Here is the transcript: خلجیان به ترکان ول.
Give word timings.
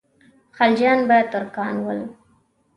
خلجیان 0.57 0.99
به 1.07 1.17
ترکان 1.31 1.75
ول. 1.85 2.01